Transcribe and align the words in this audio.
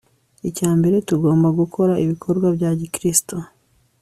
Icya 0.49 0.69
mbere 0.79 0.95
tugomba 1.09 1.47
gukora 1.59 1.93
ibikorwa 2.03 2.47
bya 2.57 2.71
gikristo 2.79 3.35